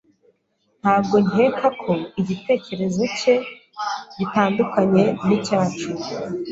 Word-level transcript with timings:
Ntabwo 0.81 1.15
nkeka 1.27 1.67
ko 1.81 1.91
igitekerezo 2.21 3.03
cye 3.17 3.35
gitandukanye 4.17 5.03
nicyacu. 5.25 5.89